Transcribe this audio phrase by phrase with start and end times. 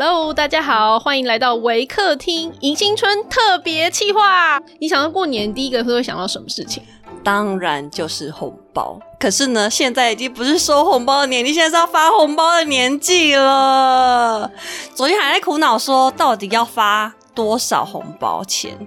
[0.00, 4.62] Hello，大家好，欢迎来到维客厅迎新春特别企划。
[4.78, 6.84] 你想到过年第一个会想到什么事情？
[7.24, 8.96] 当然就是红包。
[9.18, 14.48] 可是呢，现在已经不是收红包的年纪，现在是要发红包的年纪了。
[14.94, 18.78] 昨天还在苦恼说，到底要发多少红包钱？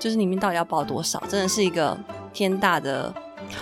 [0.00, 1.22] 就是里面到底要包多少？
[1.28, 1.96] 真的是一个
[2.32, 3.14] 天大的，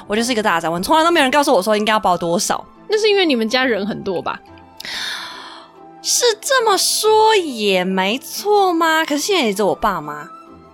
[0.06, 2.64] 我就是一个大灾问，从来都没有人告诉我说应该要包多少。
[2.88, 4.40] 那是因为你们家人很多吧？
[6.02, 9.04] 是这么说也没错吗？
[9.04, 10.28] 可是现在也只有我爸妈，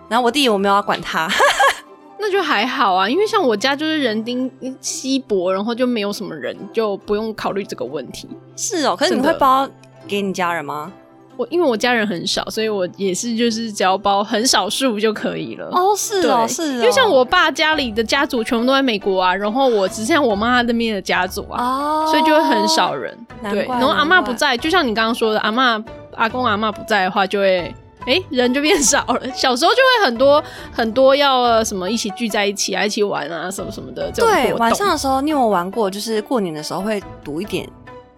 [0.08, 1.28] 然后我弟弟我没有要管他，
[2.18, 3.08] 那就还好啊。
[3.08, 4.50] 因为像我家就是人丁
[4.80, 8.28] 稀薄，然后就没有什么人，就不用考虑这个问题。
[8.56, 9.68] 是哦，可是你会包
[10.06, 10.92] 给你家人吗？
[11.36, 15.68] 我因为我家人很少，所以我也是就是只要包很少数就可以了。
[15.70, 16.74] 哦，是哦，是。
[16.74, 23.16] 因为像我爸家里的家族全部都在美国啊，然后我只剩下我妈那边的家族啊，哦所以就会很少人。
[23.50, 25.82] 对，然后阿妈不在，就像你刚刚说的，阿妈、
[26.14, 27.74] 阿公、阿妈不在的话，就会
[28.06, 29.20] 哎人就变少了。
[29.34, 30.42] 小时候就会很多
[30.72, 34.10] 很多要什么一起聚在一起啊，一起玩啊，什么什么的。
[34.12, 37.68] 对，晚上的时候你有玩过，就是过年的时候会赌一点。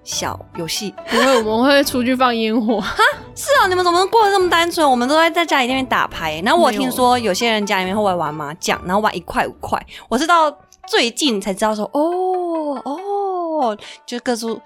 [0.09, 2.81] 小游戏，因为我们会出去放烟火。
[2.81, 2.97] 哈，
[3.35, 4.91] 是啊，你们怎么过得这么单纯？
[4.91, 6.41] 我们都在在家里那边打牌。
[6.43, 9.79] 然后我听说有些人家里面会玩麻将，然后玩一块五块。
[10.09, 10.51] 我是到
[10.87, 14.59] 最近才知道说，哦哦，就各处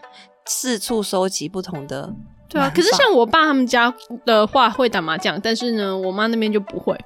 [0.47, 2.09] 四处收集不同的。
[2.49, 3.93] 对啊，可是像我爸他们家
[4.25, 6.97] 的话会打麻将，但是呢，我妈那边就不会。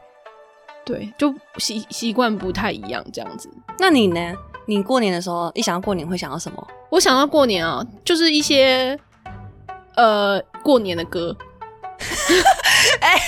[0.85, 3.51] 对，就习习惯不太一样这样子。
[3.79, 4.35] 那你呢？
[4.67, 6.67] 你过年的时候一想到过年会想到什么？
[6.91, 8.99] 我想到过年啊，就是一些
[9.97, 11.37] 呃过年的歌。
[13.01, 13.19] 哎，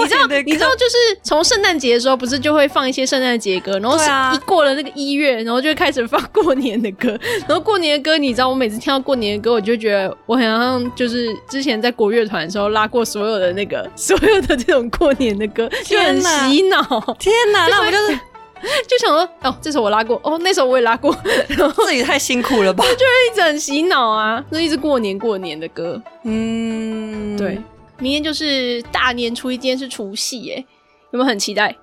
[0.00, 3.96] 你知道你知道就是从圣诞节的时候不是就会放一些圣诞节歌，然后
[4.34, 7.18] 一过了那个一月，然后就开始放过年的歌。
[7.48, 16.82] 然后过年的歌，你知道我每次听到过年的歌，我就觉得我好像就是之前在国乐团的时候拉过所有的那个所有的这种过年的歌，就很洗脑。
[17.18, 18.18] 天哪，那我就是。
[18.88, 21.14] 就想说哦，这首我拉过哦，那首我也拉过，
[21.48, 22.84] 然后这也太辛苦了吧？
[22.92, 26.00] 就是一直很洗脑啊，那一直过年过年的歌。
[26.24, 27.60] 嗯，对，
[27.98, 30.64] 明天就是大年初一，今天是除夕，耶，
[31.10, 31.74] 有没有很期待？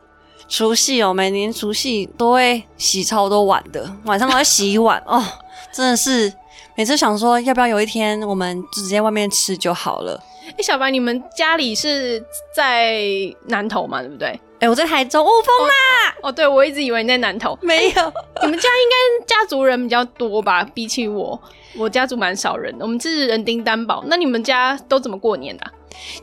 [0.47, 5.23] 除夕哦，每年除夕都会洗超多碗的，晚上都要洗碗哦，
[5.71, 6.33] 真的是
[6.75, 10.19] 每次想说要不要有一天我们直接外面吃就好了。
[10.47, 12.23] 哎，小白，你们家里是
[12.55, 13.03] 在
[13.45, 14.01] 南头嘛？
[14.01, 14.39] 对不对？
[14.59, 15.73] 哎，我在台中雾峰啦。
[16.21, 17.57] 哦，对，我一直以为你在南投。
[17.61, 20.63] 没有，你们家应该家族人比较多吧？
[20.73, 21.41] 比起我，
[21.77, 22.83] 我家族蛮少人的。
[22.83, 24.03] 我们是人丁担保。
[24.07, 25.71] 那你们家都怎么过年的？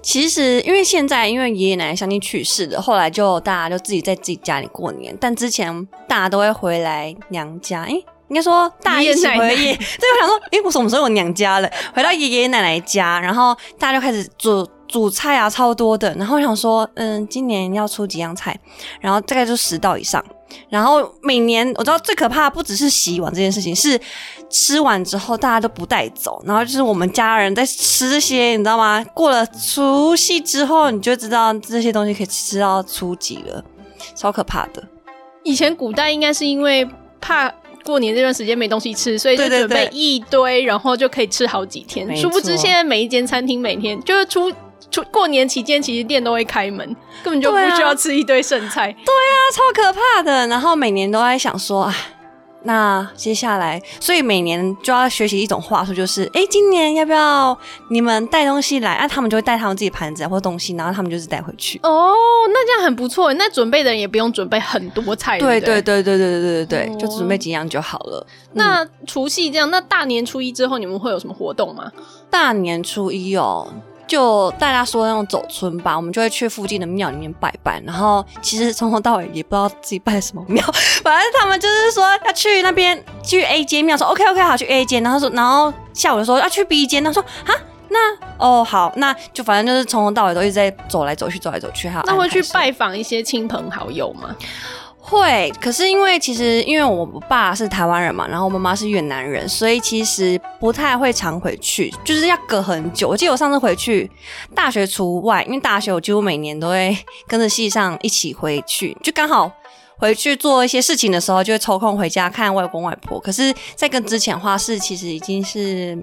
[0.02, 5.16] 其实，因为现在因为爷爷奶奶相继去世了，后来就大家就自己在自己家里过年。
[5.20, 7.82] 但之前大家都会回来娘家。
[7.82, 7.94] 哎，
[8.28, 9.74] 应该说大一起回爷。
[9.76, 11.70] 对，我想说，哎，我什么时候有娘家了？
[11.94, 14.66] 回到爷爷奶奶家，然后大家就开始煮。
[14.88, 16.14] 煮菜啊，超多的。
[16.14, 18.56] 然后我想说，嗯，今年要出几样菜，
[19.00, 20.24] 然后大概就十道以上。
[20.68, 24.00] 然后每年我知道最可怕的不只是洗碗这件事情，是
[24.48, 26.40] 吃完之后大家都不带走。
[26.46, 29.04] 然后就是我们家人在吃这些，你知道吗？
[29.12, 33.64] 过了除夕之后，你就知道这些东西可以吃到初几了，
[34.14, 34.80] 超可怕的。
[35.42, 36.88] 以前古代应该是因为
[37.20, 37.52] 怕
[37.86, 42.14] 过年这段时间没东西吃，所以就准备一堆，然后就可以吃好几天。
[42.16, 44.52] 殊不知现在每一间餐厅每天就是出。
[44.88, 46.86] 出过年期间，其实店都会开门，
[47.24, 48.92] 根本就不需要吃一堆剩菜。
[49.04, 50.46] 对啊，超可怕的。
[50.46, 51.94] 然后每年都在想说，哎，
[52.66, 57.56] 那接下来，所以每年就要学习一种话术，就是，哎，今年要不要
[57.90, 58.94] 你们带东西来？
[58.94, 61.78] 啊，他们就会带他们自己盘子或东西，然后他们就是带回去。
[61.84, 62.12] 哦，
[62.48, 63.32] 那这样很不错。
[63.34, 65.38] 那准备的人也不用准备很多菜。
[65.38, 68.26] 对对对对对对对对对，就准备几样就好了。
[68.54, 71.92] 那除夕这样，那大年初一之后，你们会有什么活动吗？
[72.28, 73.68] 大年初一哦。
[74.06, 77.80] 就大家说那种走村吧，我们就会去附近的庙里面拜拜。
[77.84, 80.64] 然后其实从头到尾也不知道自己拜什么庙，
[81.02, 85.02] 反正他们就是说要去那边去 A 间庙，说 OK OK 好去 A 间。
[85.02, 87.54] 然后说，然后下午的时候要去 B 间，他说啊
[87.88, 87.98] 那
[88.38, 92.02] 哦好，那就反正就是从头到尾都一直在走来走去，走来走去哈。
[92.06, 94.34] 那会去拜访一些亲朋好友吗？
[95.08, 103.08] 会，可是因为其实因为我爸是台湾人嘛，然后我妈妈是越南人，所以其实不太会常回去，就是要隔很久。
[103.08, 104.10] 我记得我上次回去，
[104.52, 106.96] 大学除外，因为大学我几乎每年都会
[107.28, 109.48] 跟着系上一起回去，就刚好
[109.96, 113.20] 回去做一些事情的时候，就会抽空回家看外公外婆。
[113.20, 115.96] 可是，在跟之前话是，其实已经是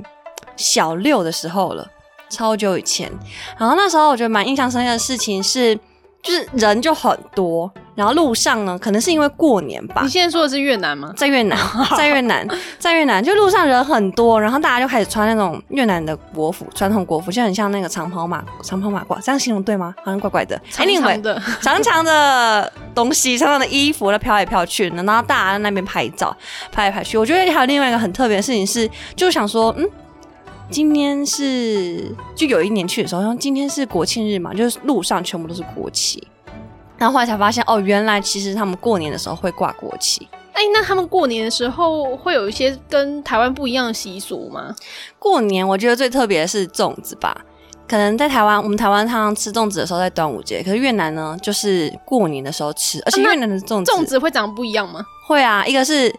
[0.56, 1.86] 小六的时候了，
[2.30, 3.12] 超久以前。
[3.60, 5.78] 然后那时候我觉得蛮印象深刻的事情是。
[6.24, 10.10] 就是人就很多，然后路上呢，可能是因为过年吧你。
[10.10, 11.14] 现在说的是越南吗？
[11.18, 11.60] 在越南，
[11.98, 12.48] 在越南，
[12.80, 19.94] 在越南，就路上人很多，然后大家就开始穿那种越南的国服，传统国服，就很像那个长袍马长袍马褂，这样形容对吗？
[19.98, 20.58] 好像怪怪的。
[20.72, 26.34] 长 Anyway，长的，长长的东西，长长的衣服，那飘来飘去的，然后大家在那边拍照，
[26.72, 27.18] 拍来拍去。
[27.18, 29.86] 我觉得还有另外一个很特别的事情是，就是想说，嗯，
[30.70, 36.26] 今天是就有一年去的时候，然后今天是国庆日嘛，就是路上全部都是国旗。
[36.98, 40.28] 然后后来才发现，哦，原来其实他们过年的时候会挂国旗。
[40.54, 44.74] 哎，那他们过年的时候会有一些跟台湾不一样的习俗吗？
[45.20, 47.36] 过年我觉得最特别的是粽子吧，
[47.88, 55.04] 可能在台湾，我们台湾常常吃粽子的时候在端午节，可是越南呢，就是过年的时候吃，而且越南的粽子、粽子会长不一样吗？
[55.28, 56.14] 会啊，一个是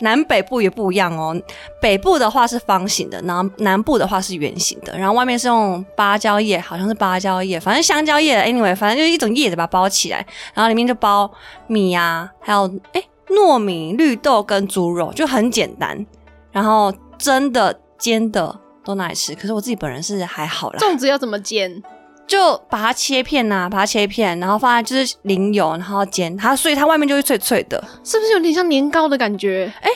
[0.00, 1.34] 南北部也不一样哦，
[1.80, 11.30] 北部的话是方形的，然后南部的话是圆形的，然后外面是用芭蕉叶，好像是芭蕉叶，反正香蕉叶，anyway，反正就是一种叶子把它包起来，然后里面就包
[11.66, 16.06] 米啊，还有哎糯米、绿豆跟猪肉，就很简单，
[16.50, 21.82] 然后蒸的、煎的都拿来吃，可是我自己本人是还好啦，粽子要怎么煎？
[22.30, 27.82] 就把它切片呐、把它切片，然后放在就是淋油，然后煎它，所以它外面就会脆脆的。
[28.04, 29.70] 是不是有点像年糕的感觉？
[29.82, 29.90] 哎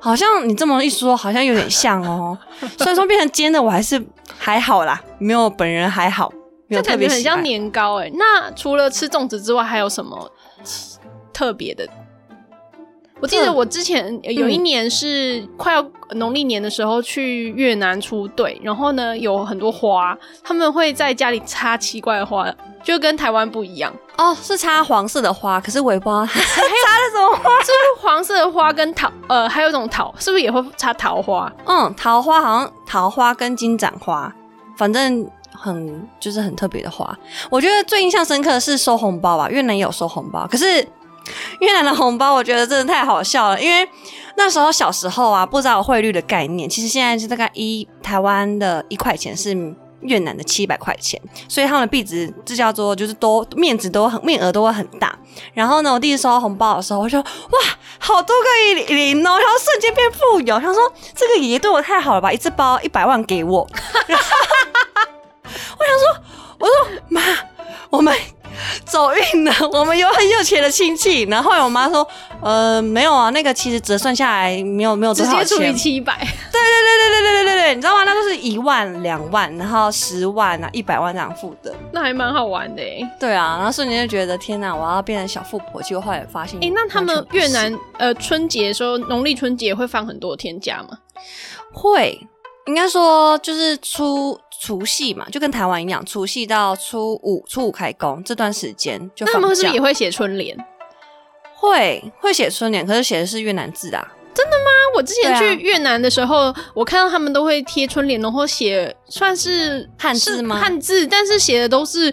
[0.00, 2.36] 好像你这么一说，好像有点像哦。
[2.76, 4.04] 虽然说变成煎的，我还是
[4.36, 6.32] 还好啦，没有本人还好，
[6.66, 7.40] 没有这特别喜爱。
[7.42, 10.28] 年糕哎、那除了吃粽子之外，还有什么
[11.32, 11.88] 特别的？
[13.20, 27.50] 我记得我之前有一年是快要农历年的时候去越南出队，然后呢有很多花，他们会在家里插奇怪的花，就跟台湾不一样，哦，是插黄色的花，可是我也不知道它 插了什么花。
[27.60, 31.52] 是不是黄色的花跟桃，呃，还有一种桃，是不是也会插桃花？
[31.66, 34.32] 嗯，桃花好像桃花跟金盏花，
[34.76, 37.16] 反正很就是很特别的花。
[37.50, 40.86] 我觉得最印象深刻的是收红包吧，越南也有收红包，可是
[41.60, 43.88] 越南的红包我觉得真的太好笑了，因为
[44.36, 49.74] 那时候小时候啊，不知道汇率的概念，其实现在是大概一台湾的一块钱是。
[50.02, 55.12] 越南的七百块钱，所以他们的币值这叫做就是都面值都很面额都会很大。
[55.52, 57.24] 然后呢，我第一次收到红包的时候，我就哇，
[57.98, 60.56] 好多个零哦，然后瞬间变富有。
[60.60, 60.80] 他说
[61.16, 63.66] 这个爷爷对我太好了吧，一次包一百万给我。
[64.06, 64.24] 然后
[65.76, 66.22] 我想说，
[66.60, 67.20] 我说妈，
[67.90, 68.16] 我们
[68.84, 71.22] 走运了，我们有很有钱的亲戚。
[71.24, 72.06] 然后后来我妈说，
[72.42, 75.72] 呃，没有啊，那个其实折算下来没有没有多少直接除以。
[75.78, 78.02] 七百，对对对对对对对对，你知道吗？
[78.04, 81.72] 那都是一万、两万，然后十万啊、一百万这样付的。
[81.92, 85.80] 那还蛮好玩的哎、对啊，然后瞬间就觉得天哪，我要变成小富婆。
[85.82, 90.98] 结果后来发现，哎、那他们越南呃春节的时候，农历春节会放很多天假吗？
[91.72, 92.20] 会，
[92.68, 100.54] 应该说就是初除夕嘛，就跟台湾一样，除夕到初五，初五开工这段时间就那他放们是不是也会写春联？
[101.56, 104.06] 会会写春联，可是写的是越南字啊。
[104.34, 112.12] 真的吗我之前对啊去越南的时候，我看到他们都会贴春联，然后写算是汉字是吗汉字，但是写的都是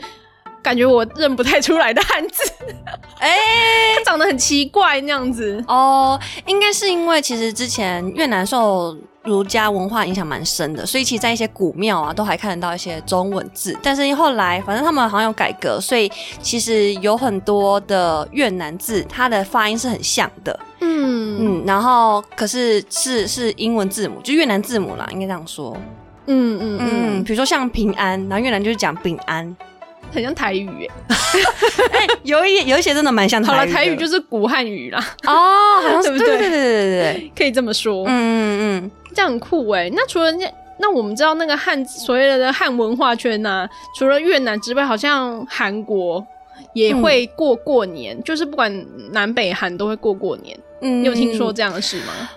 [0.66, 2.42] 感觉我认不太出来的汉字，
[3.20, 3.38] 哎、
[3.96, 5.64] 它长得很奇怪那样子。
[5.68, 13.78] 哦，应该是因为其实之前越南受儒家文化影响蛮深的，所以其实在一些古庙啊都还看得到一些中文字。
[13.84, 20.60] 但是后来反正他们好像有改革，所以其实有很多的越南字，它的发音是很像的。
[20.82, 25.78] 嗯嗯，然后可是是是英文字母，就越南字母啦，应该这样说。
[26.28, 26.90] 嗯嗯嗯，
[27.20, 29.56] 嗯，比如说像平安，然后越南就是讲平安，
[30.16, 30.68] 很像台语
[31.92, 32.08] 哎。
[32.24, 33.74] 有一有一些真的蛮像好了，台语的。
[33.74, 38.06] 台语就是古汉语啦，哦，好像是 对不对对对对对对对，可以这么说。
[38.08, 38.92] 嗯嗯嗯。
[39.14, 39.90] 这样很酷哎。
[39.94, 43.68] 那除了那那我们知道那个汉所谓的汉文化圈呐、
[43.98, 46.26] 除了越南之外，好像韩国
[46.74, 50.58] 也会过过年，就是不管南北韩都会过过年。
[50.82, 52.30] 嗯你有听说这样的事吗？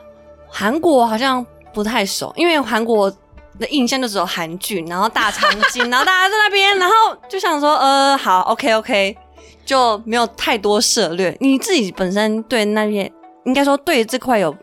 [0.51, 3.13] 韩国好像不太熟，因为韩国
[3.59, 6.95] 的印象就只有韩剧，然后大长今，然后大家在那边，然后
[7.29, 9.17] 就想说，呃，好，OK OK，
[9.65, 11.37] 就没有太多涉略。
[11.41, 13.11] 你自己本身对那边，
[13.45, 14.57] 应该说对这块有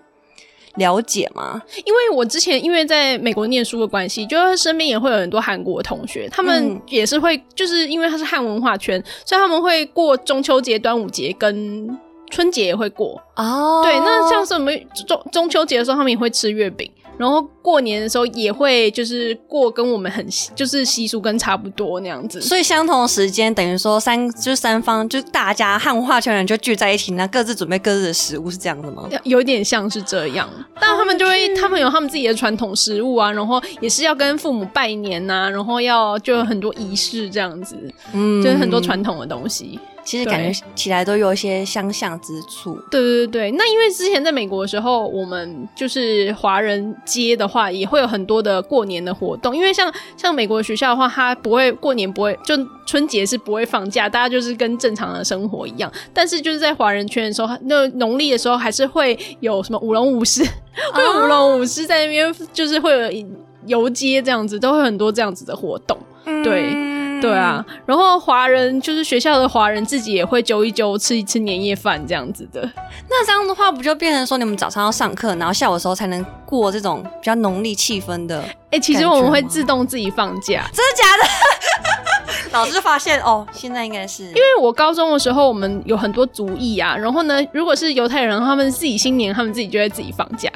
[0.75, 1.62] 了解吗？
[1.86, 11.88] 因为我之前因为在美国念书的关系，就是身边也会有很多韩国同学，他们嗯也是会，就是因为他是汉文化圈，所以他们会过中秋节、端午节跟
[12.36, 13.22] 春节也会过。
[13.38, 16.92] 哦对，那像是我们中中秋节的时候，他们也会吃月饼。
[17.18, 29.08] 然后过年的时候也会就是过跟我们很就是习俗跟差不多那样子，所以相同的时间等于说三就是三方就大家汉化圈人就聚在一起，那各自准备各自的食物是这样子吗？
[29.24, 37.77] 有点像是这样，但他们就会他们有他们自己的传统食物啊，然后也是要跟父母拜年呐，然后要就有很多仪式这样子，
[38.12, 39.80] 嗯，就是很多传统的东西。
[40.05, 42.79] 其实感觉起来都有一些相像之处。
[42.91, 49.55] 对对对对，那因为之前在美国的时候，我们就是华人街的话，也会有很多的过年的活动。
[49.55, 55.91] 因为像像美国学校的话，它不会过年不会，就春节是不会放假，大家就是跟正常的生活一样。
[56.13, 60.43] 但是就是在华人圈的时候，那农历的时候还是会有什么舞龙舞狮，
[60.93, 63.27] 会有舞龙舞狮在那边，就是会有
[63.65, 65.97] 游街这样子，都会很多这样子的活动。
[66.43, 66.95] 对。
[67.22, 72.62] 对啊，然后华人就是学校的华人自己也会揪一揪，吃一吃年夜饭这样子的。
[73.10, 78.43] 那这样的话，不就变成说你们早上要上课，然后下午的时候才能过这种比较农历气氛的？
[78.72, 82.51] 哎，其实我们会自动自己放假，真的假的？
[82.51, 86.95] 老师发现哦，现在应该是因为我高中的时候，我们有很多族裔啊。
[86.95, 90.50] 然后呢，如果是犹太人，他们自己新年，他们自己就会自己放假。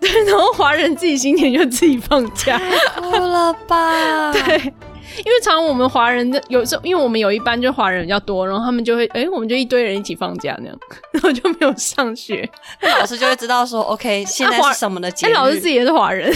[0.00, 2.60] 对， 然后华人自己新年就自己放假，
[2.96, 4.32] 哭了吧？
[4.34, 4.72] 对。
[5.24, 10.78] 因为常我们华人的有时候，因为我们有一班就华人比较多，然后他们就会哎，我们就一堆人一起放假那样，
[11.12, 12.48] 然后就没有上学，
[12.80, 15.32] 那老师就会知道说 OK，现在是什么的节日？
[15.32, 16.30] 老师自己也是华人，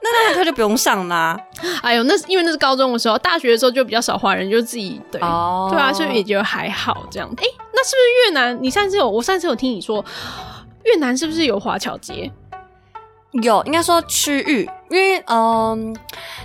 [0.00, 1.38] 那那他就不用上啦。
[1.82, 7.28] 哎呦，那因为那是高中的时候，大学的时候就比较少华人，就自己对哦，对啊，所以也觉得还好这样。
[7.36, 8.58] 哎，那是不是越南？
[8.62, 10.04] 你上次有我上次有听你说
[10.84, 12.30] 越南是不是有华侨街？
[13.42, 15.96] 有，应该说区域，因为嗯，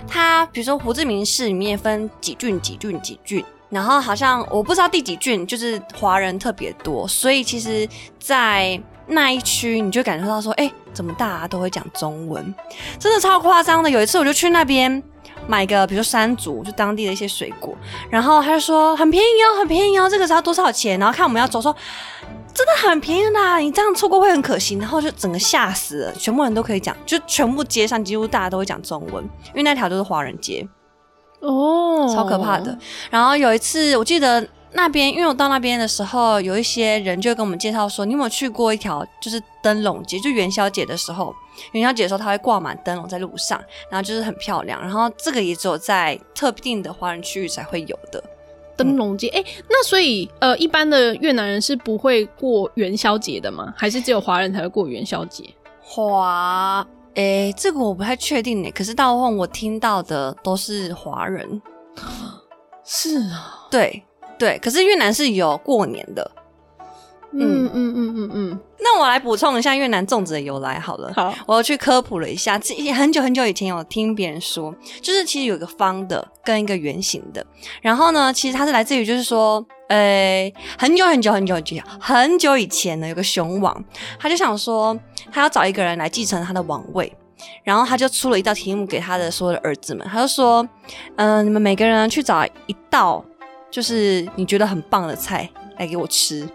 [0.06, 12.54] 他比如说胡志明市里面分几郡几郡几郡，然后好像我不知道第几郡就是华人特别多，所以其实，在那一区你就感受到说，哎，怎么大家都会讲中文，
[12.98, 13.90] 真的超夸张的。
[13.90, 15.02] 有一次我就去那边
[15.46, 17.76] 买个，比如说山竹，就当地的一些水果，
[18.10, 20.98] 然后他就说很便宜哦，很便宜哦，这个要多少钱？
[20.98, 21.74] 然后看我们要走说。
[22.56, 24.76] 真的很便宜啦，你这样错过会很可惜。
[24.76, 30.64] 然后就整个吓死了，全部人都可以讲，就全部街上几乎大家都会讲中文，因为那条都是华人街
[31.40, 32.78] 哦，超可怕的。
[33.10, 40.18] 然后有一次我记得那边，因为我到那边的时候，有一些人就跟我们介绍说，你有没有去过一条就是灯笼街？
[40.18, 41.34] 就元宵节的时候，
[41.72, 44.80] 元宵节的时候它会挂满灯笼在路上，然后就是很漂亮。
[44.80, 48.22] 然后这个也只有在特定的华人区域才会有的。
[48.76, 53.72] 灯笼节，哎，那所以呃，一般的越南人是不会过元宵节的吗？
[53.76, 55.44] 还是只有华人才会过元宵节？
[55.80, 58.70] 华，哎，这个我不太确定呢。
[58.72, 61.62] 可是大部分我听到的都是华人。
[62.84, 64.04] 是啊，对
[64.38, 66.30] 对，可是越南是有过年的。
[67.36, 71.12] 嗯嗯嗯嗯嗯，那我来补充一下越南粽子的由来好了。
[71.16, 74.72] 好，我去科普了一下，这很久很久以前有听别人说，
[75.02, 77.44] 就是其实有一个方的跟一个圆形的，
[77.82, 80.48] 然后呢，其实它是来自于就是说，呃，
[80.78, 83.84] 很久很久很久很久很久以前呢，有个熊王，
[84.16, 84.96] 他就想说
[85.32, 87.12] 他要找一个人来继承他的王位，
[87.64, 90.64] 然后他就出了一道题目给他的所有的儿子们，他就说，
[91.16, 93.24] 嗯，你们每个人去找一道
[93.74, 95.50] 就是你觉得很棒的菜
[95.80, 96.48] 来给我吃。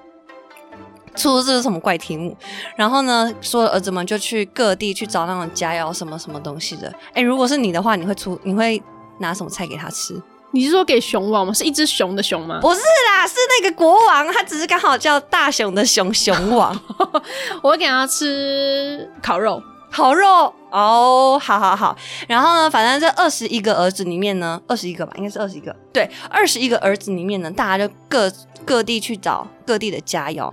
[1.17, 2.33] 出这是什么怪题目？
[2.77, 6.93] 然后呢，所有儿子们就去各地去找那种佳肴什么什么东西的。
[7.13, 8.81] 哎，如果是你的话，你会出你会
[9.19, 10.17] 拿什么菜给他吃？
[10.51, 11.53] 你是说给熊王吗？
[11.53, 12.59] 是一只熊的熊吗？
[12.61, 16.73] 不是啦，是那个国王，他只是刚好叫大熊的熊熊王。
[17.61, 21.97] 我会给他吃烤肉，烤肉哦，好好好。
[22.27, 25.75] 然后呢，反正这二十一个儿子里面呢，二十一个吧，应该是二十一个。
[25.91, 28.31] 对，二十一个儿子里面呢，大家就各
[28.65, 30.51] 各地去找各地的佳肴。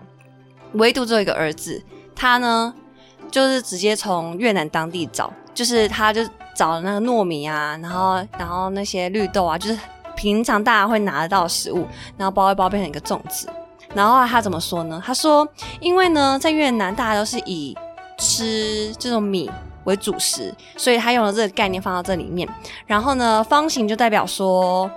[0.72, 1.82] 唯独只有一个儿子，
[2.14, 2.74] 他呢，
[3.30, 6.22] 就是直接从越南当地找，就是他就
[6.54, 9.78] 找那个糯米啊，然后然后那些绿豆啊，就是
[10.16, 13.48] 平常大家会拿得到食物，然后包一包变成一个粽子。
[13.94, 15.02] 然后他怎么说呢？
[15.04, 15.46] 他说，
[15.80, 17.74] 因为呢，在越南大家都是以
[18.26, 19.48] 吃这种米
[19.84, 22.48] 为主食，所以他用了这个概念放到这里面。
[22.86, 24.90] 然后呢，方形就代表说，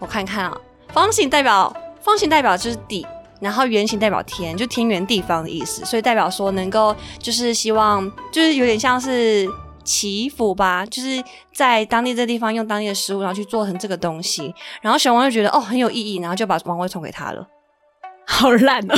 [0.00, 0.56] 我看看啊，
[0.88, 3.06] 方形代表方形代表就是底。
[3.40, 9.48] 然后圆形代表天，就天圆地方的意思，所以代表说能够就是希望，就是有点像是
[9.82, 11.20] 祈福吧，就是
[11.52, 14.54] 在当地这地方用当地的食物，然后去做成这个东西。
[14.80, 17.44] 然后小王就觉得哦很有意义，然后就把王位传给他了。
[18.24, 18.94] 好烂哦！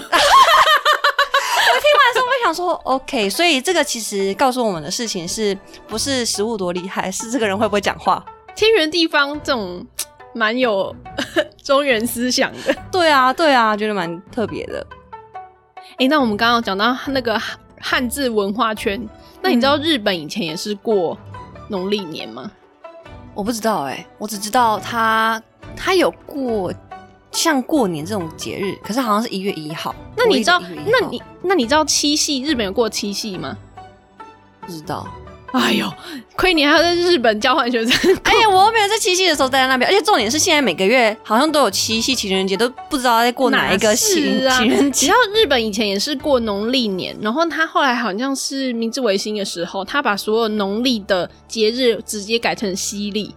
[2.45, 5.57] 想说 OK，所以这个其实告诉我们的事情是
[5.89, 8.25] 不是食物多厉害，是这个人会不会讲话？
[8.55, 9.87] 天圆地方这种。
[10.37, 10.93] 蛮有
[11.63, 14.85] 中原思想的，对啊，对啊，觉得蛮特别的。
[15.97, 17.41] 哎，那我们刚刚讲到那个
[17.81, 19.01] 汉字文化圈，
[19.41, 21.17] 那你知道日本以前也是过
[21.69, 22.51] 农历年吗？
[23.33, 25.41] 我不知道哎，我只知道他
[25.77, 26.73] 他有过
[27.35, 29.95] 像过年这种节日，可是好像是一月一号。
[30.17, 30.63] 那你知道？
[30.87, 33.59] 那你那你知道七夕日本有过七夕吗？
[34.61, 35.07] 不知道。
[35.53, 35.89] 哎呦，
[36.35, 37.95] 亏你还要在日本交换学生！
[38.25, 44.17] 哎呀，我没有在七夕的时候待在那边，而且重点是现在每个月好像都有七夕情人节，都不知道在过哪一个情
[44.51, 45.07] 情人节。
[45.07, 53.33] 你知道日本以前也是过农历年，然后他后来好像是明治维新的时候，他把所有农历的节日直接改成西历。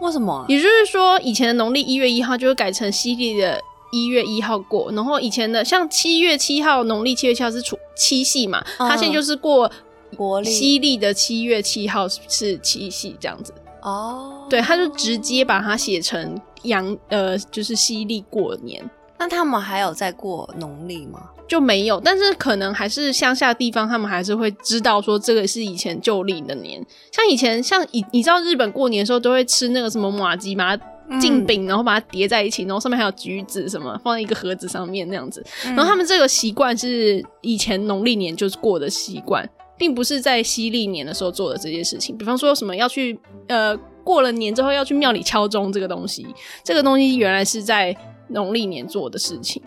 [0.00, 0.44] 为什么？
[0.48, 3.60] 也就是说，以前的农历一月一号就会改成西历的
[3.92, 9.70] 一月一号过，然后以前的像七月七号农历七月七号是除七夕嘛，他现在就是过。
[10.42, 13.52] 西历的七月七号是七夕，这样子
[13.82, 14.46] 哦。
[14.48, 18.82] 对，他就直接把它写成阳呃，就是西历过年。
[19.18, 21.20] 那他们还有在过农历吗？
[21.48, 26.84] 就没有，但是可能还是乡下地方，他们还是会知道说这个是以前旧历的年。
[27.10, 30.76] 像以前，像以你知道日本过年的时候都会吃那个什么马吉嘛
[31.20, 35.44] 镜饼，然后把它叠在一起，然后上面还有橘子什么放在一个盒子上面那样子。
[35.64, 39.48] 然后他们这个习惯是以前农历年就是过的习惯。
[39.78, 46.26] 并不是在西历年的时候做的这件事情，比方说什么要去呃过了年之后要去庙里敲钟这个东西，
[46.64, 47.96] 这个东西原来是在
[48.28, 49.62] 农历年做的事情，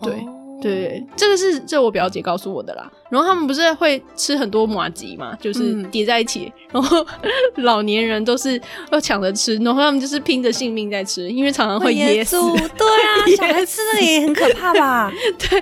[0.00, 0.24] 对。
[0.62, 2.88] 对，这个是这我表姐告诉我的啦。
[3.10, 7.04] 然后他们不是会吃很多麻吉嘛，就是叠在一起，然后
[7.64, 12.36] 老年人都是要抢着吃，然后他们就是拼着性命在吃，因为常常会噎死。
[12.38, 15.12] 对啊， 小孩吃的也很可怕吧？
[15.36, 15.60] 对，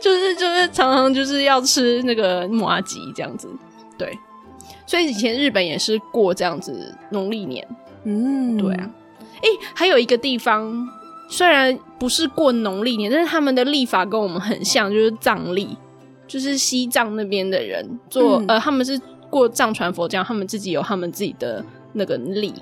[0.00, 3.50] 就是就是常常就是要吃那个麻吉这样子。
[3.98, 4.16] 对，
[4.86, 7.66] 所以以前日本也是过这样子农历年。
[8.04, 8.88] 嗯，对啊。
[9.42, 10.88] 哎，还有一个地方。
[11.32, 15.74] 虽然不是过农历年，但是他们的历法跟我们很像，就是藏历，
[16.26, 22.52] 就是西藏那边的人做，呃，他们是过藏传佛教，他们自己有他们自己的那个历。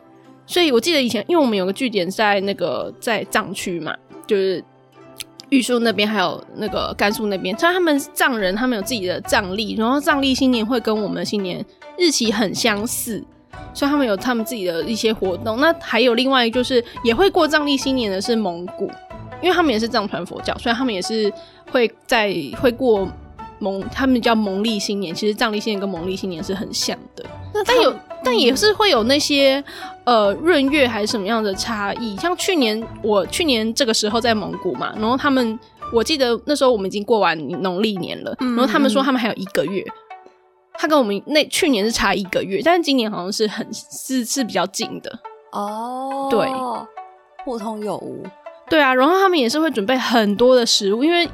[0.46, 3.92] 所以我记得以前，因为我们有个据点在那个在藏区嘛，
[4.24, 4.62] 就是
[5.48, 11.64] 玉树那边，还有那个甘肃那边，所以他们藏人，他们有自己的藏历，然后藏历新年会跟我们的新年
[11.98, 13.24] 日期很相似。
[13.73, 18.90] 所以他们有他们自己的一些活动，那还有另外就是也会过藏历新年的是蒙古，
[19.40, 21.33] 因为他们也是藏传佛教，所以他们也是
[21.71, 23.09] 会在会过
[23.59, 25.14] 蒙，他们叫蒙历新年。
[25.14, 27.25] 其实藏历新年跟蒙历新年是很像的，
[27.64, 29.62] 但有但也是会有那些
[30.05, 32.17] 呃闰月还是什么样的差异。
[32.17, 35.59] 像去年我去年这个时候在蒙古嘛，然后他们
[35.92, 39.85] 我记得那时候我们已经过完农历年了，然后他们说他们还有一个月。
[40.81, 45.19] 他跟我们那去年是差一个月，但是今年好像是很是是比较近的
[45.53, 46.27] 哦。
[46.31, 46.49] 对，
[47.45, 48.25] 互通有无。
[48.71, 51.29] 对啊，然后他们也是会准备很多的食物，因为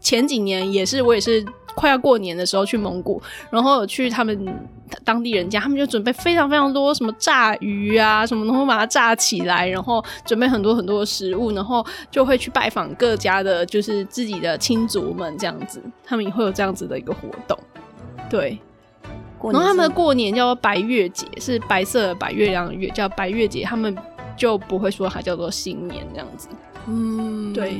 [0.00, 3.20] 前几年也是我也是快要过年的时候去蒙古，
[3.50, 4.58] 然后去他们
[5.04, 17.58] 当地人家，他们就准备非常非常多什么炸鱼啊什么，然后把它炸起来，然后准备很多很多的食物，然后就会去拜访各家的，就是自己的亲族们这样子，他们也会有这样子的一个活动，
[18.30, 18.58] 对。
[19.42, 23.62] 然后他们的过年叫白月节，是白色的白月亮的月，叫白月节。
[23.62, 23.96] 他们
[24.36, 26.48] 就不会说它叫做新年这样子。
[26.86, 27.76] 嗯，对，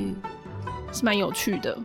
[0.92, 1.76] 是蛮有趣的。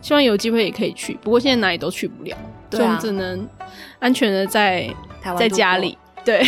[0.00, 2.36] 希望有机会也可以去，不过现在哪里都去不了，
[2.70, 3.48] 所以只能
[3.98, 4.88] 安全的在
[5.38, 5.96] 在家里。
[6.24, 6.42] 对，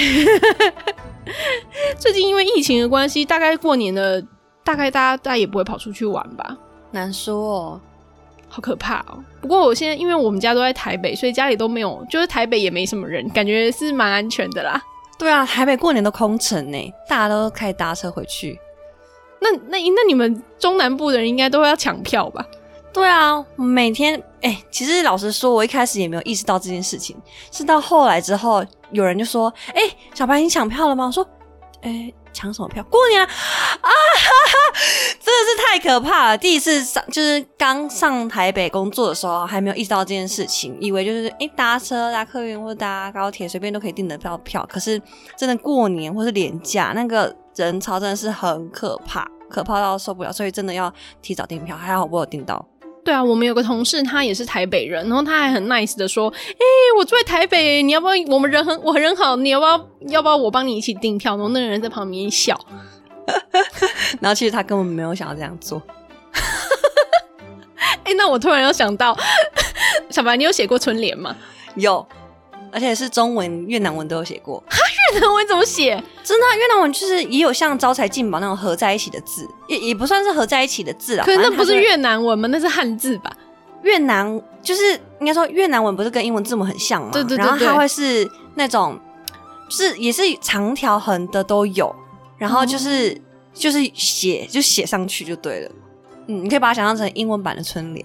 [1.99, 4.23] 最近因为疫情的关系，大概过年的
[4.63, 6.57] 大概大家大家也不会跑出去玩吧？
[6.91, 7.81] 难说。
[8.57, 9.23] 好可怕哦！
[9.43, 14.83] 不过我现在因为我们家都在台北，所以家里都没有，就是台北也没什么人，感觉是蛮安全的啦。
[15.19, 18.59] 对啊，台北过年都空城呢，大家都开始搭车回去。
[19.41, 22.47] 那那那你们中南部的人应该都会要抢票吧？
[22.95, 27.15] 对啊，每天哎，其实老实说，我一开始也没有意识到这件事情，
[27.53, 29.83] 是到后来之后，有人就说：“哎，
[30.15, 31.29] 小白，你抢票了吗？”我说
[31.85, 32.85] ：“哎。”抢什么票？
[32.91, 33.27] 过年啊！
[33.27, 34.79] 啊哈哈，
[35.19, 36.37] 真的是太可怕了！
[36.37, 44.67] 第一次上就是刚上台北工作的时候，还没有意识到这件事情，以为就是哎搭车、搭客运或者搭高铁，随便都可以订得到票。
[44.71, 45.01] 可是
[45.35, 51.75] 真的过年或是年假，那个人潮真的是很可怕，可怕到受不了，所以真的要提早订票。
[51.75, 52.63] 还好我有订到。
[53.07, 56.65] 对啊，我们有个同事，他也是台北人，然后他还很 nice 的说：“哎，
[56.99, 58.15] 我住在台北，你要不要？
[58.27, 59.89] 我们人很我人好，你要不要？
[60.09, 62.59] 要不要我帮你一起订票？”然后那个人在旁边笑，
[64.21, 65.81] 然后其实他根本没有想要这样做。
[68.03, 69.17] 哎，那我突然又想到，
[70.11, 71.37] 小白，你有写过春联吗？
[71.77, 72.05] 有。
[72.73, 74.63] 而且是中文、越南文都有写过。
[74.69, 74.77] 哈，
[75.13, 75.91] 越南文怎么写？
[76.25, 81.25] 真的，越南文就是也有像招财进宝那种合在一起的字，也也不算是合在一起的字啊。
[81.25, 82.49] 可是那不是越南文吗？
[82.51, 83.31] 那是汉字吧？
[83.83, 87.11] 越南就是应该说越南文不是跟英文字母很像吗？
[87.13, 88.99] 对对对然后它会是那种，
[89.69, 91.95] 就是也是长条横的都有，
[92.39, 93.21] 然后就是、哦
[93.57, 95.71] 就是写就写上去就对了。
[96.27, 98.05] 嗯，你可以把它想象成英文版的春联。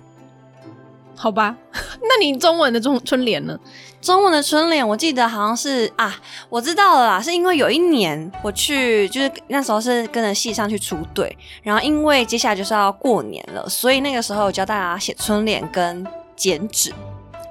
[1.22, 1.56] 好吧，
[2.02, 3.56] 那你中文的中春联呢？
[4.02, 16.04] 中文的春联，我记得好像是啊，我知道了啦，是因为有一年我去，就是那时候是跟着戏上去出队，然后因为接下来就是要过年了，所以那个时候我教大家写春联跟
[16.36, 16.92] 剪纸，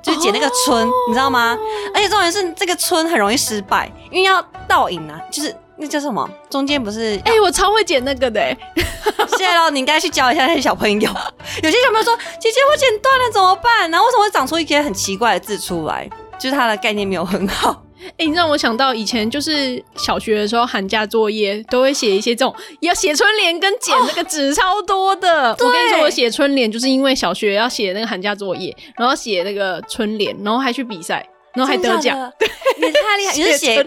[0.02, 1.56] 就是剪那个春，你知道吗？
[1.94, 6.28] 而且重点是这个春很容易失败，因为要倒影啊，就是那叫什么？
[6.50, 8.56] 中间不是哎、我超会剪那个的、欸，
[9.38, 11.10] 谢喽，你应该去教一下那些小朋友。
[11.62, 16.08] 有些小朋友说：“姐姐，我剪断了怎么办？”然后为什么会长出一些很奇怪的字出来？
[16.38, 17.82] 就是它的概念没有很好。
[18.16, 25.50] 哎、你让我想到以前就是小学的时候，寒假作业都会写一些这种要写春联跟剪那个纸超多的。
[25.50, 32.16] 我跟你说，我写春联就是因为小学要写那个寒假作业，然后写那个春联，然后还去比赛，然后还得奖。
[32.38, 32.48] 真
[32.80, 33.34] 的，也太厉害！
[33.34, 33.84] 你是写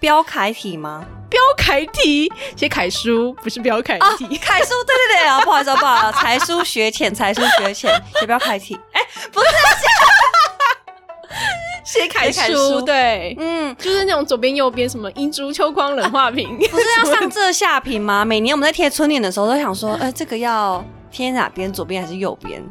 [0.00, 1.06] 标楷体吗？
[1.32, 4.26] 标楷体，写楷书不是标楷啊，体。
[4.36, 7.90] 楷书，对对对啊， 不好意思，不好意思，才疏学浅，才疏学浅，
[8.20, 8.78] 写标楷体。
[8.92, 9.00] 哎，
[9.32, 9.46] 不是，
[11.84, 18.24] 写楷楷书书，对，嗯，就是那种左边右边什么银珠秋光冷画屏， 不是要上这下屏吗？
[18.24, 22.62] 每年我们在贴春联的时候，都想说，呃，这个要贴哪边，左边还是右边？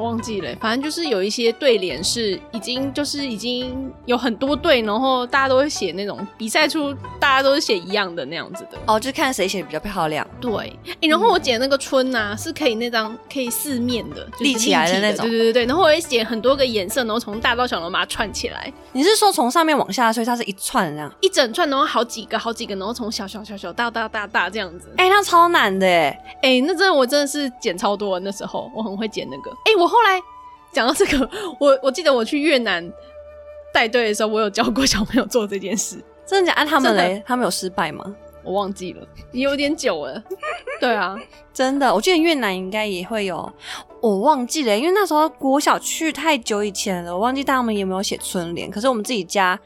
[0.00, 8.78] 我忘记了，反正就是有一些对联是已经就是已经有很多对，然后大家都会写那种比赛出大家都是写一样的那样子的。
[8.86, 10.26] 哦，就看谁写的比较漂亮。
[10.40, 15.66] 对，哎、然后我剪那个春呐、是可以那张可以四面的，就是立起来的那种对对对对。
[15.66, 21.12] 然后我会剪很多个颜色，然后从大到小，然后把它串起来，你是说从上面往下，所以它是一串的这样？
[21.20, 24.88] 一整串，然后好几个好几个，然后从小小小小大大大大这样子。
[24.96, 26.18] 哎、那超难的哎。
[26.42, 29.50] 哎、那真的我真的是剪超多的，那时候我很会剪那个。
[29.66, 30.20] 哎、我后来
[30.72, 32.90] 讲到这个， 我我记得我去越南
[33.74, 36.60] 带队的时候，我有教过小朋友做这件事， 真的假的？
[36.62, 37.22] 啊他们嘞？
[37.26, 38.04] 他们有失败吗？
[38.42, 40.22] 我忘记了，也有点久了。
[40.80, 41.14] 对啊，
[41.52, 43.52] 真的，我记得越南应该也会有，
[44.00, 48.70] 我忘记了，因为那时候国小去太久以前了，我忘记他们有没有写春联。
[48.70, 49.60] 可是我们自己家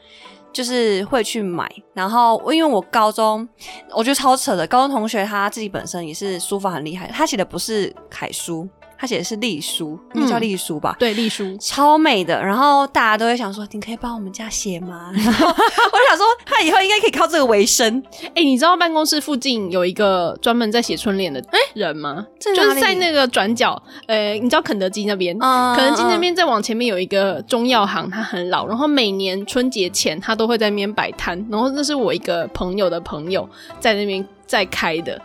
[0.51, 3.47] 就是会去买，然后因为我高中
[3.91, 8.67] 我觉得超扯的，高中同学他自己本身也是书法很厉害，他写的不是楷书，
[9.05, 10.95] 他写的是隶书，应该叫嗯隶书吧。
[10.97, 11.55] 对，隶书。
[11.61, 15.11] 超美的，然后大家都会想说，你可以帮我们家写吗？
[15.13, 18.01] 然后我想说，他以后应该可以靠这个为生。
[18.33, 21.39] 哎、你知道办公室附近有一个专门在写春联的
[21.75, 22.25] 人吗？
[22.39, 33.47] 就是在那个转角，呃，你知道肯德基那边，嗯肯德基那边再往前面有一个中药行，它很老，然后每年春节前他都会在那边摆摊，然后那是我一个朋友的朋友
[33.79, 35.21] 在那边在开的，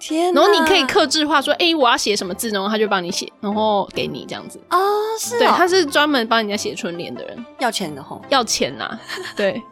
[0.00, 4.58] 天，然后你可以克制化说，哎、我要写什么字，然后他就帮你写，然后给你这样子。
[4.70, 4.78] 哦，
[5.20, 8.20] 是对，哦他是专门帮人家写春联的人，要钱的吼。
[8.30, 8.98] 要钱呐、
[9.36, 9.62] 对，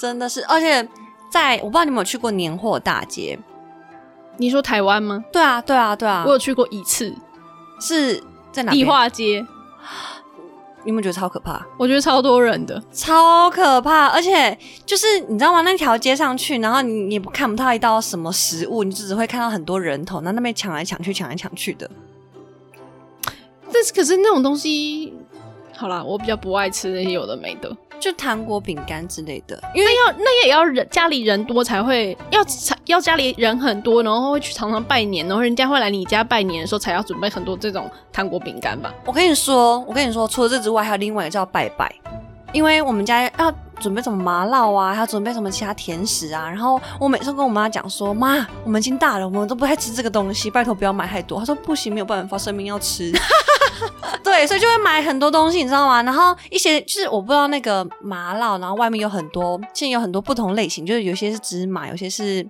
[0.00, 0.88] 真的是，而且
[1.30, 3.38] 在我不知道你有没有去过年货大街？
[4.38, 5.24] 你说台湾吗？
[5.32, 7.14] 对啊，对啊，对啊，我有去过一次，
[7.80, 8.84] 是在哪地？
[8.84, 9.46] 化街，你
[10.88, 11.64] 有没有觉得超可怕？
[11.76, 12.82] 我觉得超多人的。
[12.90, 14.06] 超可怕！
[14.06, 15.60] 而且就是你知道吗？
[15.60, 21.90] 那条街上去，然后你也不看不到一道什么食物，你就只会看到很多人头，那那边抢来抢去，抢来抢去的。
[23.70, 25.12] 但是可是那种东西，
[25.78, 27.70] 好啦，我比较不爱吃那些有的没的。
[28.00, 32.40] 就糖果、饼干之类的，因为要那也要人家里人多才会要
[32.86, 38.92] 要家里人很多，然后会去常常拜年，然后人家会来你家拜年的时候才要准备很多这种糖果饼干吧。
[39.04, 41.92] 我跟你说，我跟你说，除了这之外，还有另外一个叫拜拜，
[42.52, 46.48] 因为我们家要准备什么麻辣啊，还要准备什么其他甜食啊。
[46.48, 51.38] 然后我每次跟我妈讲说，妈，我们已经大了，我们都不太吃这个东西，拜托不要买太多。
[51.38, 53.12] 她说不行，没有办法，生命要吃。
[54.24, 56.02] 对，所以就会买很多东西，你知道吗？
[56.02, 62.46] 然后一些就是我不知道那个麻辣，然后外面有很多，现在有很多不同类型，就是有些是芝麻，有些是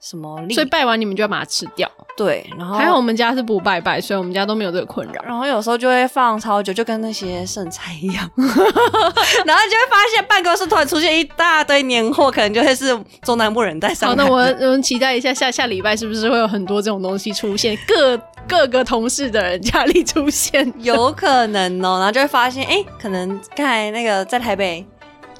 [0.00, 1.90] 什么粒所以拜完你们就要把它吃掉。
[2.16, 5.20] 对，然后还好我们家是不拜拜，所以我们家都没有这个困扰。
[5.24, 18.16] 然后有时候就会放超久，就跟那些剩菜一样， 然后就会发现办公室突然出现一大堆年货，可能就会是中南部人在上好，那我我们期待一下下下礼拜是不是会有很多这种东西出现，各
[18.48, 20.72] 各个同事的人家里出现。
[20.82, 24.84] 有可能哦，然后就会发现，哎，可能刚才那个在台北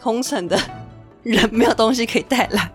[0.00, 0.58] 空城的
[1.22, 2.70] 人没有东西可以带来。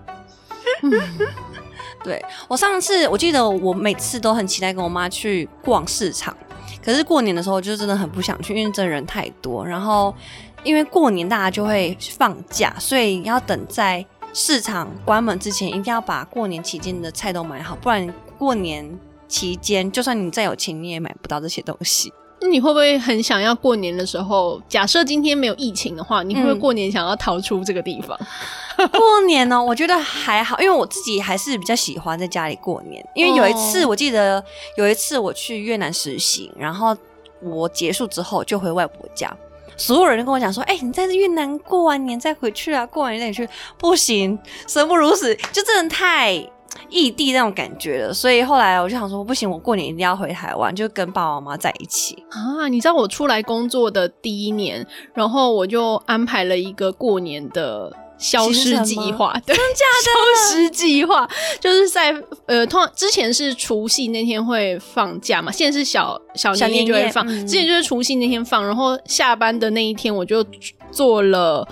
[2.03, 6.35] 对我上次我记得我每次都很期待跟我妈去逛市场，
[6.83, 9.65] 可是过年的时候就真的很不想去，因为真的人太多。
[9.65, 10.15] 然后
[10.63, 18.89] 因为过年大家就会放假，所以要等在市场关门之前，一定要把过年期间的菜都买好，不然过年
[19.29, 22.11] 期间就算你再有钱，你也买不到这些东西。
[22.41, 24.61] 那你会不会很想要过年的时候？
[24.69, 28.17] 假设今天没有疫情的话，你会不会过年想要逃出这个地方？
[28.91, 33.05] 过年呢，我觉得还好，因为我自己还是比较喜欢在家里过年。
[33.13, 34.41] 因为有一次，我记得
[34.77, 36.95] 有一次我去越南实习，然后
[37.41, 39.29] 我结束之后就回外婆家，
[39.75, 46.41] 所有人都跟我讲说：“哎，你在越南过完年再回去啊，过完年再去。”不行，生不如死，就真的太。
[46.89, 52.67] 异地那种感觉了，所以后来我就想说，不行，我过年一定要回台湾，就跟爸爸妈妈在一起啊！
[52.67, 59.61] 你知道我出来工作的第一年，然后我就安排了一个过年的消失计划，真的
[60.03, 62.11] 消失计划就是在
[62.47, 70.43] 呃，通常之前是除夕那天会放假嘛，现在是小小年夜就会放，之前就是除夕那天放，然后下班的那一天我就
[70.91, 71.67] 坐了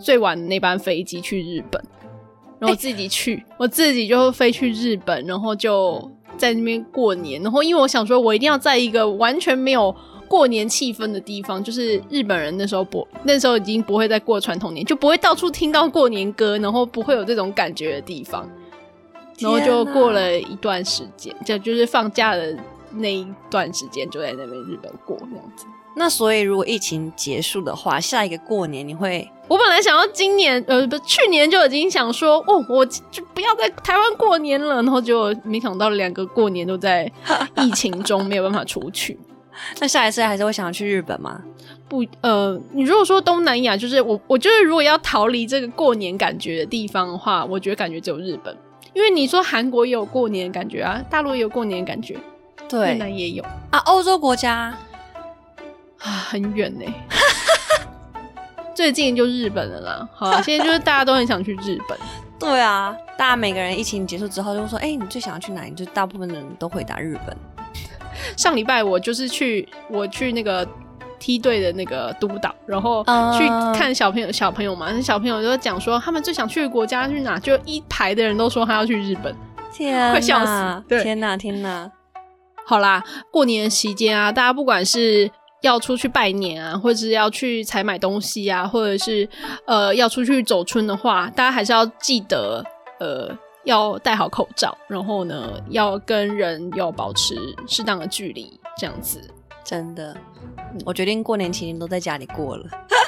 [0.00, 1.82] 最晚的那班飞机去日本。
[2.58, 7.42] 然后自己去，我自己就飞去日本，然后就在那边过年。
[7.42, 9.94] 然后因为我想说，我一定要在一个完全没有
[10.26, 18.48] 过年气氛的地方，就是日本人那时候不那时候已经不会再过传统年，就不会到处听到过年歌，然后不会有这种感觉的地方。
[19.38, 22.56] 然后就过了一段时间，就就是放假的
[22.92, 25.66] 那一段时间，就在那边日本过那样子。
[25.98, 29.26] 那所以，如果疫情结束的话，下一个过年你会？
[29.48, 37.10] 我本来想要今年，呃，不，去年就已经想说，哦，我就不要在台湾过年了，然后结果没想到两个过年都在
[37.56, 39.18] 疫情中没有办法出去。
[39.80, 41.40] 那下一次还是会想要去日本吗？
[41.88, 48.54] 不，呃，你如果说东南亚，就是我，我就是如果要逃离这个过年感觉的地方的话，我觉得感觉只有日本，
[48.92, 52.18] 因为你说韩国也有过年的感觉啊，大陆也有过年的感觉，
[52.68, 54.76] 对，越南也有啊，欧洲国家。
[56.00, 56.84] 啊，很远呢。
[58.74, 60.08] 最近就日本了啦。
[60.12, 61.98] 好， 现在就是大家都很想去日本。
[62.38, 67.34] 对啊，大家每个人疫情结束之后就说：“哎，你最想要去哪里？”就大部分人都回答日本。
[68.36, 70.66] 上礼拜我就是去，我去那个
[71.18, 73.02] 梯队的那个督导，然后
[73.38, 79.34] 去看小朋友，小朋友嘛，那小朋友就讲说他们最想去的国家去哪，就一排的人都说他要去日本。
[79.72, 80.84] 天，快笑死！
[80.86, 81.90] 对，天哪，天哪！
[82.66, 85.30] 好啦，过年期间啊，大家不管是。
[85.62, 89.28] 要出去拜年啊，或者是要去采买东西啊，或者是
[89.66, 92.64] 呃要出去走春的话，大家还是要记得
[93.00, 97.34] 呃要戴好口罩，然后呢要跟人要保持
[97.66, 99.20] 适当的距离，这样子。
[99.64, 100.16] 真的，
[100.84, 102.64] 我决定过年期间都在家里过了，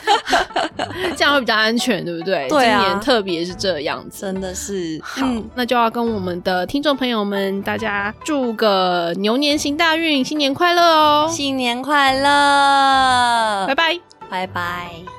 [1.16, 2.48] 这样会比较安全，对不对？
[2.48, 4.98] 对啊，今年特别是这样子，真的是。
[5.02, 11.28] 好，那就要跟我们的听众朋友们大家祝个牛年行大运，新年快乐哦！
[11.30, 15.17] 新年快乐，拜拜，拜拜。